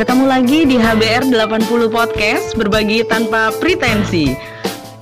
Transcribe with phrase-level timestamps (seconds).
[0.00, 4.32] Ketemu lagi di HBR 80 Podcast Berbagi tanpa pretensi.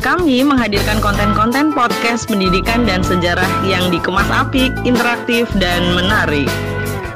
[0.03, 6.51] Kami menghadirkan konten-konten podcast pendidikan dan sejarah yang dikemas apik, interaktif, dan menarik.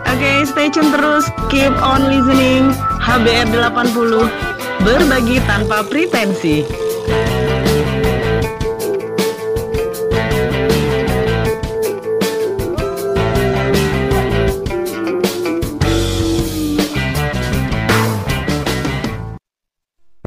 [0.07, 2.71] Oke, okay, stay tune terus, keep on listening.
[3.03, 4.31] HBR 80
[4.87, 6.63] Berbagi tanpa pretensi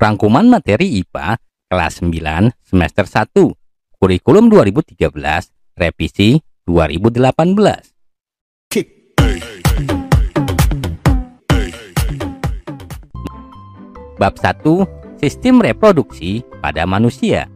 [0.06, 3.42] Rangkuman materi IPA kelas 9 semester 1
[3.98, 5.02] kurikulum 2013
[5.82, 6.38] revisi
[6.70, 7.26] 2018
[14.22, 14.62] Bab 1
[15.26, 17.50] Sistem reproduksi pada manusia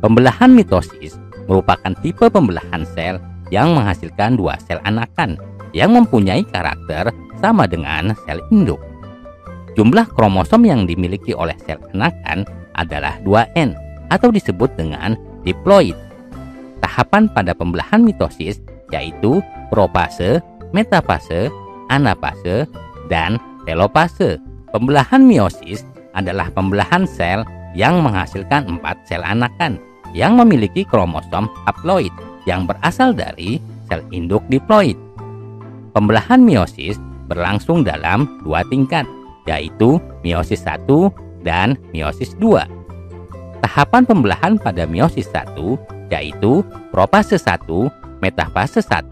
[0.00, 3.20] Pembelahan mitosis merupakan tipe pembelahan sel
[3.52, 5.36] yang menghasilkan dua sel anakan
[5.76, 7.12] yang mempunyai karakter
[7.44, 8.85] sama dengan sel induk.
[9.76, 12.48] Jumlah kromosom yang dimiliki oleh sel anakan
[12.80, 13.76] adalah 2N
[14.08, 15.12] atau disebut dengan
[15.44, 15.92] diploid.
[16.80, 18.56] Tahapan pada pembelahan mitosis
[18.88, 20.40] yaitu propase,
[20.72, 21.52] metafase,
[21.92, 22.64] anafase,
[23.12, 23.36] dan
[23.68, 24.40] telopase.
[24.72, 25.84] Pembelahan meiosis
[26.16, 27.44] adalah pembelahan sel
[27.76, 29.76] yang menghasilkan empat sel anakan
[30.16, 32.12] yang memiliki kromosom haploid
[32.48, 33.60] yang berasal dari
[33.92, 34.96] sel induk diploid.
[35.92, 36.96] Pembelahan meiosis
[37.28, 39.04] berlangsung dalam dua tingkat,
[39.46, 40.86] yaitu meiosis 1
[41.46, 42.60] dan meiosis 2.
[43.62, 46.62] Tahapan pembelahan pada meiosis 1 yaitu
[46.94, 47.90] profase 1,
[48.22, 49.10] metafase 1,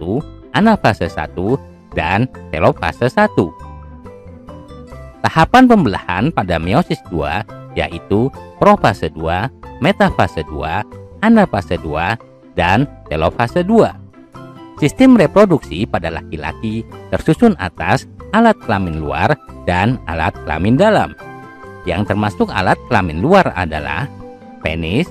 [0.54, 1.58] anafase 1,
[1.94, 3.30] dan telofase 1.
[5.24, 8.30] Tahapan pembelahan pada meiosis 2 yaitu
[8.62, 9.50] profase 2,
[9.82, 14.04] metafase 2, anafase 2, dan telofase 2.
[14.78, 21.14] Sistem reproduksi pada laki-laki tersusun atas alat kelamin luar dan alat kelamin dalam.
[21.86, 24.10] Yang termasuk alat kelamin luar adalah
[24.58, 25.06] penis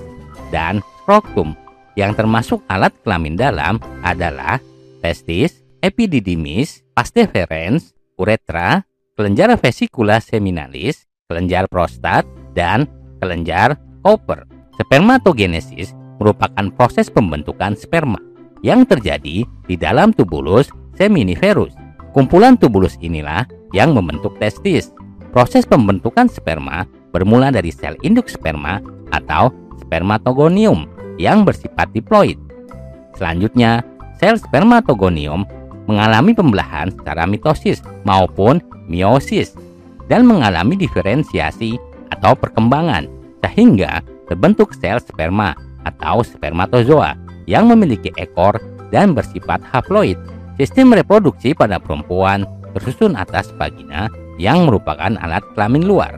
[0.52, 1.56] dan skrotum.
[1.96, 4.60] Yang termasuk alat kelamin dalam adalah
[5.00, 8.84] testis, epididymis, pars deferens, uretra,
[9.14, 12.90] kelenjar vesicula seminalis, kelenjar prostat, dan
[13.22, 14.44] kelenjar Cooper.
[14.74, 18.18] Spermatogenesis merupakan proses pembentukan sperma
[18.66, 20.68] yang terjadi di dalam tubulus
[20.98, 21.83] seminiferus.
[22.14, 23.42] Kumpulan tubulus inilah
[23.74, 24.94] yang membentuk testis.
[25.34, 28.78] Proses pembentukan sperma bermula dari sel induk sperma
[29.10, 29.50] atau
[29.82, 30.86] spermatogonium
[31.18, 32.38] yang bersifat diploid.
[33.18, 33.82] Selanjutnya,
[34.22, 35.42] sel spermatogonium
[35.90, 39.58] mengalami pembelahan secara mitosis maupun meiosis
[40.06, 41.74] dan mengalami diferensiasi
[42.14, 43.10] atau perkembangan
[43.42, 47.18] sehingga terbentuk sel sperma atau spermatozoa
[47.50, 48.56] yang memiliki ekor
[48.94, 50.16] dan bersifat haploid.
[50.54, 52.46] Sistem reproduksi pada perempuan
[52.78, 54.06] tersusun atas vagina
[54.38, 56.14] yang merupakan alat kelamin luar.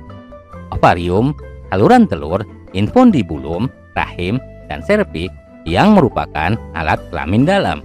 [0.76, 1.32] Ovarium,
[1.72, 2.44] saluran telur,
[2.76, 4.36] infundibulum, rahim,
[4.69, 5.32] dan serviks
[5.64, 7.80] yang merupakan alat kelamin dalam.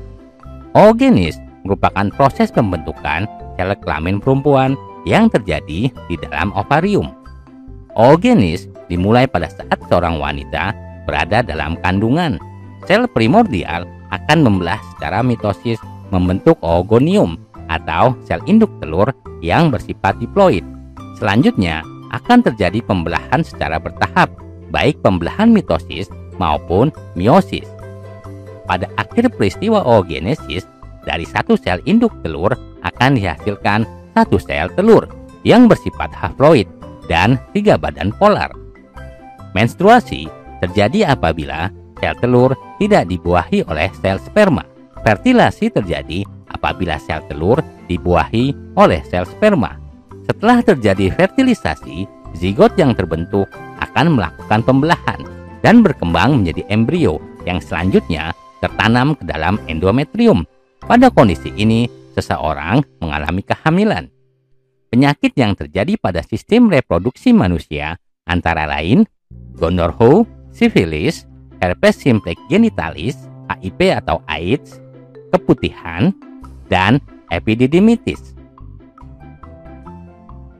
[0.76, 4.76] Oogenis merupakan proses pembentukan sel kelamin perempuan
[5.08, 7.16] yang terjadi di dalam ovarium.
[7.96, 10.76] Oogenis dimulai pada saat seorang wanita
[11.08, 12.36] berada dalam kandungan.
[12.88, 15.80] Sel primordial akan membelah secara mitosis
[16.12, 17.40] membentuk oogonium
[17.72, 20.64] atau sel induk telur yang bersifat diploid.
[21.18, 24.30] Selanjutnya akan terjadi pembelahan secara bertahap,
[24.70, 27.66] baik pembelahan mitosis maupun meiosis.
[28.68, 30.68] Pada akhir peristiwa oogenesis,
[31.08, 32.54] dari satu sel induk telur
[32.86, 35.10] akan dihasilkan satu sel telur
[35.42, 36.70] yang bersifat haploid
[37.10, 38.54] dan tiga badan polar.
[39.58, 40.30] Menstruasi
[40.62, 44.71] terjadi apabila sel telur tidak dibuahi oleh sel sperma.
[45.02, 46.22] Fertilasi terjadi
[46.54, 47.58] apabila sel telur
[47.90, 49.82] dibuahi oleh sel sperma.
[50.30, 52.06] Setelah terjadi fertilisasi,
[52.38, 53.50] zigot yang terbentuk
[53.82, 55.22] akan melakukan pembelahan
[55.66, 57.18] dan berkembang menjadi embrio
[57.50, 60.46] yang selanjutnya tertanam ke dalam endometrium.
[60.86, 64.06] Pada kondisi ini, seseorang mengalami kehamilan.
[64.92, 67.96] Penyakit yang terjadi pada sistem reproduksi manusia
[68.28, 69.08] antara lain
[69.56, 71.26] gonorrhea, sifilis,
[71.64, 73.16] herpes simplex genitalis,
[73.48, 74.84] HIV atau AIDS,
[75.32, 76.12] keputihan,
[76.68, 77.00] dan
[77.32, 78.36] epididymitis.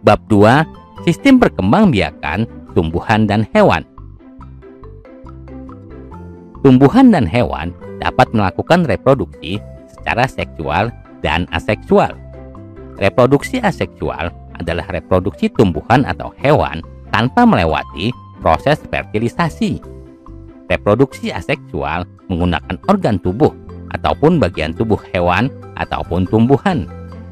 [0.02, 1.06] Bab 2.
[1.06, 3.86] Sistem perkembangbiakan tumbuhan dan hewan.
[6.62, 9.58] Tumbuhan dan hewan dapat melakukan reproduksi
[9.90, 10.90] secara seksual
[11.22, 12.14] dan aseksual.
[13.02, 14.30] Reproduksi aseksual
[14.62, 19.82] adalah reproduksi tumbuhan atau hewan tanpa melewati proses fertilisasi.
[20.70, 23.54] Reproduksi aseksual menggunakan organ tubuh
[23.96, 26.88] ataupun bagian tubuh hewan ataupun tumbuhan.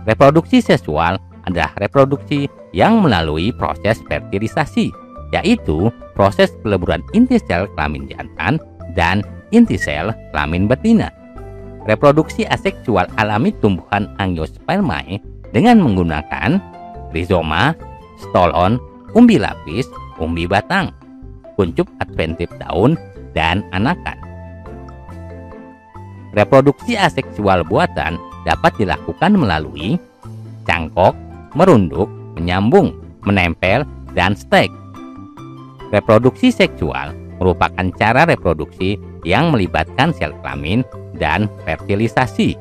[0.08, 4.94] Reproduksi seksual adalah reproduksi yang melalui proses fertilisasi,
[5.34, 8.60] yaitu proses peleburan inti sel kelamin jantan
[8.94, 9.24] dan
[9.56, 11.10] inti sel kelamin betina.
[11.88, 15.18] Reproduksi aseksual alami tumbuhan angiospermae
[15.56, 16.60] dengan menggunakan
[17.16, 17.74] rizoma,
[18.20, 18.78] stolon,
[19.18, 19.88] umbi lapis,
[20.22, 20.92] umbi batang,
[21.56, 23.00] kuncup adventif daun,
[23.34, 24.19] dan anakan.
[26.38, 29.98] Reproduksi aseksual buatan dapat dilakukan melalui
[30.70, 31.18] cangkok,
[31.58, 32.06] merunduk,
[32.38, 32.94] menyambung,
[33.26, 33.82] menempel,
[34.14, 34.70] dan stek.
[35.90, 40.86] Reproduksi seksual merupakan cara reproduksi yang melibatkan sel kelamin
[41.18, 42.54] dan fertilisasi.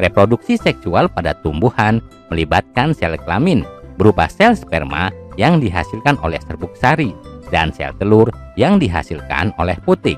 [0.00, 2.00] Reproduksi seksual pada tumbuhan
[2.32, 3.64] melibatkan sel kelamin
[4.00, 7.12] berupa sel sperma yang dihasilkan oleh serbuk sari
[7.52, 10.16] dan sel telur yang dihasilkan oleh putik.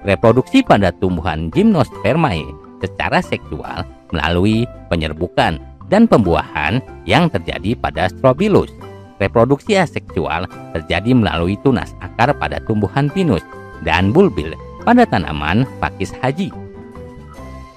[0.00, 2.48] Reproduksi pada tumbuhan gymnospermae
[2.80, 5.60] secara seksual melalui penyerbukan
[5.92, 8.72] dan pembuahan yang terjadi pada strobilus.
[9.20, 13.44] Reproduksi aseksual terjadi melalui tunas akar pada tumbuhan pinus
[13.84, 16.48] dan bulbil pada tanaman pakis haji.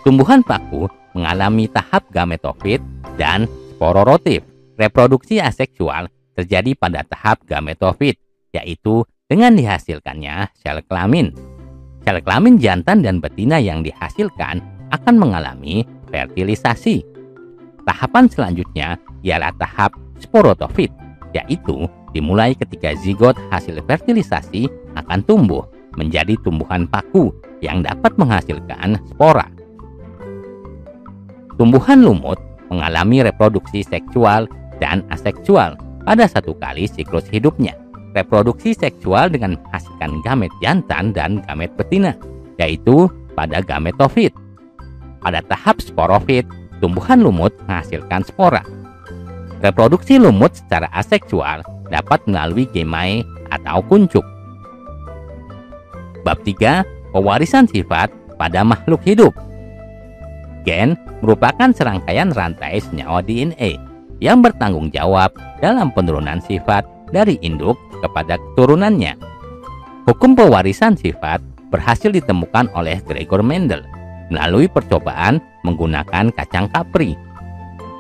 [0.08, 2.80] Tumbuhan paku mengalami tahap gametofit
[3.20, 4.48] dan spororotif.
[4.80, 8.18] Reproduksi aseksual terjadi pada tahap gametofit,
[8.56, 11.53] yaitu dengan dihasilkannya sel kelamin.
[12.04, 14.60] Sel kelamin jantan dan betina yang dihasilkan
[14.92, 17.00] akan mengalami fertilisasi.
[17.88, 20.92] Tahapan selanjutnya ialah tahap sporotofit,
[21.32, 24.68] yaitu dimulai ketika zigot hasil fertilisasi
[25.00, 25.64] akan tumbuh
[25.96, 27.32] menjadi tumbuhan paku
[27.64, 29.48] yang dapat menghasilkan spora.
[31.56, 34.50] Tumbuhan lumut mengalami reproduksi seksual
[34.84, 37.78] dan aseksual pada satu kali siklus hidupnya
[38.14, 42.14] reproduksi seksual dengan menghasilkan gamet jantan dan gamet betina,
[42.62, 44.32] yaitu pada gametofit.
[45.20, 46.46] Pada tahap sporofit,
[46.80, 48.62] tumbuhan lumut menghasilkan spora.
[49.64, 54.26] Reproduksi lumut secara aseksual dapat melalui gemae atau kuncup.
[56.24, 56.84] Bab 3.
[57.14, 58.10] Pewarisan sifat
[58.42, 59.32] pada makhluk hidup.
[60.66, 63.78] Gen merupakan serangkaian rantai senyawa DNA
[64.24, 69.16] yang bertanggung jawab dalam penurunan sifat dari induk kepada keturunannya.
[70.04, 71.40] Hukum pewarisan sifat
[71.72, 73.88] berhasil ditemukan oleh Gregor Mendel
[74.28, 77.16] melalui percobaan menggunakan kacang kapri.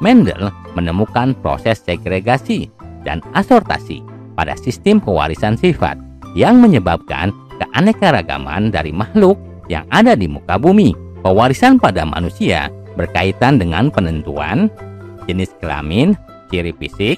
[0.03, 2.67] Mendel menemukan proses segregasi
[3.07, 4.03] dan asortasi
[4.35, 5.95] pada sistem pewarisan sifat
[6.35, 9.39] yang menyebabkan keanekaragaman dari makhluk
[9.71, 10.91] yang ada di muka bumi.
[11.23, 12.67] Pewarisan pada manusia
[12.99, 14.67] berkaitan dengan penentuan
[15.23, 16.19] jenis kelamin,
[16.51, 17.15] ciri fisik,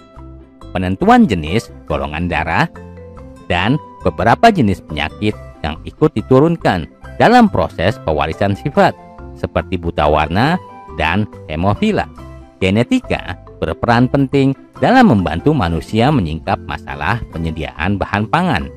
[0.75, 2.67] penentuan jenis golongan darah,
[3.47, 5.31] dan beberapa jenis penyakit
[5.63, 8.91] yang ikut diturunkan dalam proses pewarisan sifat
[9.39, 10.59] seperti buta warna
[10.99, 12.03] dan hemofila.
[12.59, 14.51] Genetika berperan penting
[14.83, 18.67] dalam membantu manusia menyingkap masalah penyediaan bahan pangan.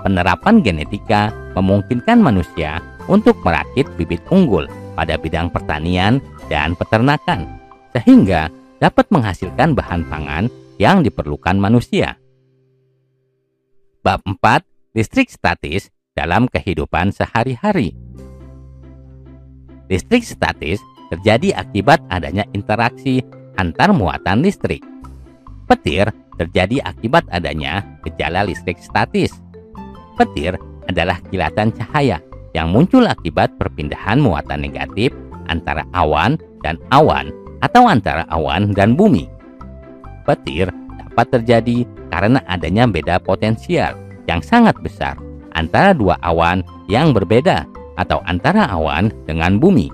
[0.00, 4.64] Penerapan genetika memungkinkan manusia untuk merakit bibit unggul
[4.96, 7.44] pada bidang pertanian dan peternakan,
[7.92, 8.48] sehingga
[8.78, 10.46] dapat menghasilkan bahan pangan
[10.78, 12.16] yang diperlukan manusia.
[14.00, 14.94] Bab 4.
[14.94, 17.92] Listrik statis dalam kehidupan sehari-hari.
[19.90, 20.80] Listrik statis
[21.12, 23.20] terjadi akibat adanya interaksi
[23.58, 24.80] antar muatan listrik.
[25.68, 26.08] Petir
[26.40, 29.34] terjadi akibat adanya gejala listrik statis.
[30.16, 30.56] Petir
[30.88, 32.22] adalah kilatan cahaya
[32.56, 35.12] yang muncul akibat perpindahan muatan negatif
[35.52, 37.28] antara awan dan awan
[37.60, 39.37] atau antara awan dan bumi
[40.28, 40.68] petir
[41.00, 43.96] dapat terjadi karena adanya beda potensial
[44.28, 45.16] yang sangat besar
[45.56, 46.60] antara dua awan
[46.92, 47.64] yang berbeda
[47.96, 49.88] atau antara awan dengan bumi.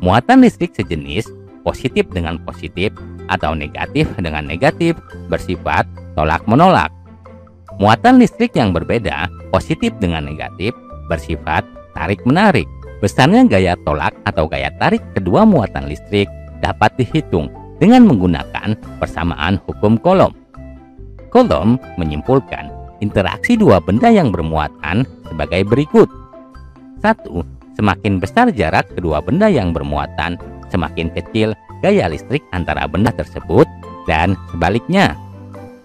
[0.00, 1.28] Muatan listrik sejenis
[1.66, 2.94] positif dengan positif
[3.28, 4.96] atau negatif dengan negatif
[5.28, 5.84] bersifat
[6.16, 6.88] tolak-menolak.
[7.76, 10.72] Muatan listrik yang berbeda positif dengan negatif
[11.12, 12.64] bersifat tarik-menarik.
[13.04, 16.28] Besarnya gaya tolak atau gaya tarik kedua muatan listrik
[16.60, 17.48] dapat dihitung
[17.80, 20.36] dengan menggunakan persamaan hukum kolom.
[21.32, 22.68] Kolom menyimpulkan
[23.00, 26.06] interaksi dua benda yang bermuatan sebagai berikut.
[27.00, 27.42] Satu,
[27.80, 30.36] Semakin besar jarak kedua benda yang bermuatan,
[30.68, 33.64] semakin kecil gaya listrik antara benda tersebut
[34.04, 35.16] dan sebaliknya.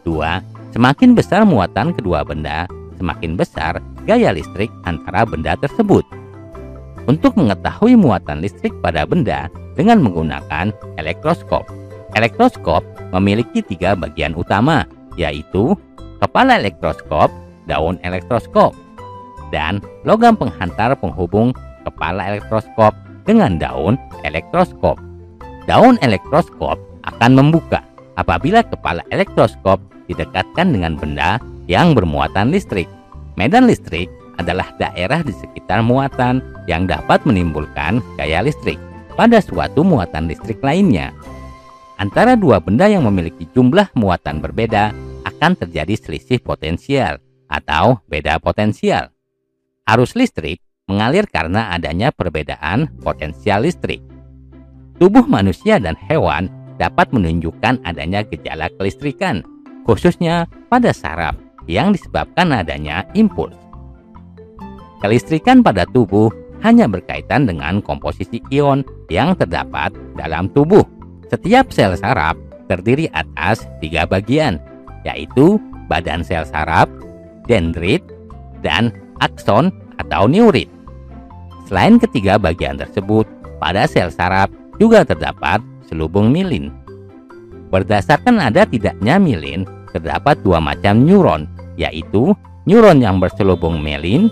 [0.03, 0.43] Dua,
[0.75, 2.67] Semakin besar muatan kedua benda,
[2.99, 6.03] semakin besar gaya listrik antara benda tersebut.
[7.07, 9.47] Untuk mengetahui muatan listrik pada benda
[9.79, 11.63] dengan menggunakan elektroskop,
[12.15, 12.81] Elektroskop
[13.11, 14.87] memiliki tiga bagian utama,
[15.19, 15.75] yaitu
[16.23, 17.27] kepala elektroskop,
[17.67, 18.71] daun elektroskop,
[19.51, 21.51] dan logam penghantar penghubung
[21.83, 22.95] kepala elektroskop
[23.27, 24.95] dengan daun elektroskop.
[25.67, 27.83] Daun elektroskop akan membuka
[28.15, 32.87] apabila kepala elektroskop didekatkan dengan benda yang bermuatan listrik.
[33.35, 34.07] Medan listrik
[34.39, 38.79] adalah daerah di sekitar muatan yang dapat menimbulkan gaya listrik
[39.19, 41.11] pada suatu muatan listrik lainnya.
[41.95, 44.91] Antara dua benda yang memiliki jumlah muatan berbeda
[45.23, 49.15] akan terjadi selisih potensial atau beda potensial.
[49.87, 50.59] Arus listrik
[50.91, 54.03] mengalir karena adanya perbedaan potensial listrik.
[54.99, 59.43] Tubuh manusia dan hewan dapat menunjukkan adanya gejala kelistrikan,
[59.87, 61.35] khususnya pada saraf
[61.67, 63.55] yang disebabkan adanya impuls.
[64.99, 66.31] Kelistrikan pada tubuh
[66.63, 70.94] hanya berkaitan dengan komposisi ion yang terdapat dalam tubuh.
[71.29, 72.37] Setiap sel saraf
[72.69, 74.61] terdiri atas tiga bagian,
[75.05, 75.57] yaitu
[75.89, 76.89] badan sel saraf,
[77.49, 78.01] dendrit,
[78.61, 80.69] dan akson atau neurit.
[81.65, 83.25] Selain ketiga bagian tersebut,
[83.57, 86.69] pada sel saraf juga terdapat selubung milin.
[87.73, 92.37] Berdasarkan ada tidaknya milin, terdapat dua macam neuron, yaitu
[92.69, 94.29] neuron yang berselubung melin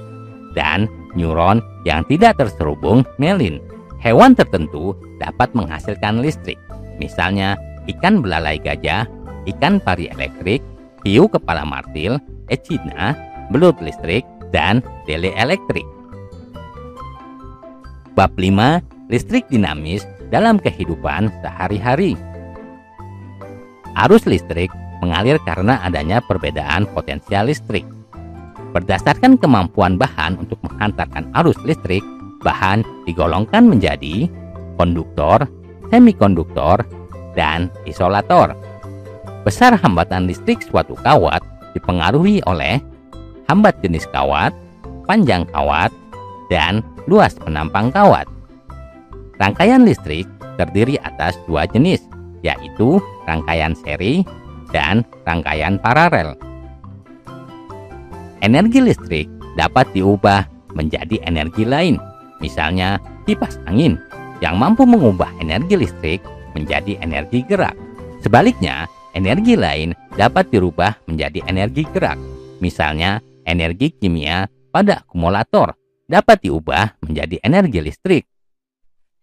[0.54, 0.86] dan
[1.18, 3.58] neuron yang tidak terserubung melin.
[4.04, 6.60] Hewan tertentu dapat menghasilkan listrik,
[6.98, 7.58] misalnya
[7.90, 9.08] ikan belalai gajah,
[9.50, 10.64] ikan pari elektrik,
[11.04, 13.18] hiu kepala martil, echidna,
[13.52, 14.24] belut listrik,
[14.54, 15.86] dan dele elektrik.
[18.14, 19.10] Bab 5.
[19.10, 22.14] Listrik dinamis dalam kehidupan sehari-hari.
[23.94, 24.74] Arus listrik
[25.04, 27.86] mengalir karena adanya perbedaan potensial listrik.
[28.74, 32.02] Berdasarkan kemampuan bahan untuk menghantarkan arus listrik,
[32.42, 34.26] bahan digolongkan menjadi
[34.82, 35.46] konduktor,
[35.94, 36.82] semikonduktor,
[37.38, 38.58] dan isolator.
[39.46, 41.46] Besar hambatan listrik suatu kawat
[41.78, 42.82] dipengaruhi oleh
[43.46, 44.50] hambat jenis kawat,
[45.06, 45.94] panjang kawat,
[46.50, 48.26] dan luas penampang kawat.
[49.38, 50.26] Rangkaian listrik
[50.58, 52.02] terdiri atas dua jenis,
[52.42, 52.98] yaitu
[53.30, 54.26] rangkaian seri
[54.74, 56.34] dan rangkaian paralel.
[58.42, 62.02] Energi listrik dapat diubah menjadi energi lain,
[62.42, 62.98] misalnya
[63.30, 64.02] kipas angin
[64.44, 66.20] yang mampu mengubah energi listrik
[66.52, 67.72] menjadi energi gerak.
[68.20, 72.20] Sebaliknya, energi lain dapat dirubah menjadi energi gerak,
[72.60, 75.72] misalnya energi kimia pada akumulator
[76.12, 78.24] dapat diubah menjadi energi listrik.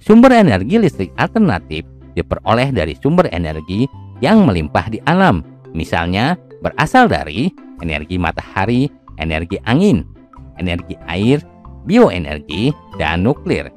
[0.00, 1.84] Sumber energi listrik alternatif
[2.16, 3.84] diperoleh dari sumber energi
[4.24, 5.44] yang melimpah di alam,
[5.76, 7.52] misalnya berasal dari
[7.84, 8.88] energi matahari
[9.20, 10.02] energi angin,
[10.56, 11.44] energi air,
[11.84, 13.68] bioenergi, dan nuklir.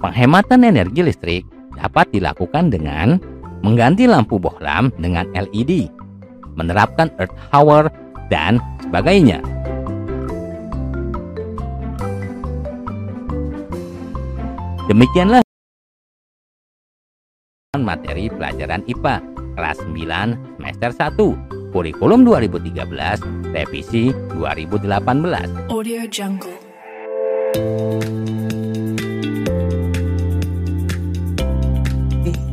[0.00, 1.42] Penghematan energi listrik
[1.76, 3.16] dapat dilakukan dengan
[3.64, 5.88] mengganti lampu bohlam dengan LED,
[6.56, 7.88] menerapkan earth hour,
[8.28, 9.40] dan sebagainya.
[14.86, 15.42] Demikianlah
[17.76, 19.20] materi pelajaran IPA
[19.58, 25.68] kelas 9 semester 1 Kurikulum 2013, revisi 2018.
[25.68, 26.56] Audio Jungle.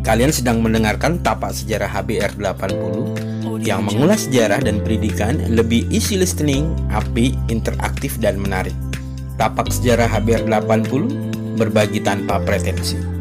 [0.04, 6.76] Kalian sedang mendengarkan Tapak Sejarah HBR 80 yang mengulas sejarah dan pendidikan lebih easy listening,
[6.92, 8.76] api, interaktif dan menarik.
[9.40, 13.13] Tapak Sejarah HBR 80 berbagi tanpa pretensi.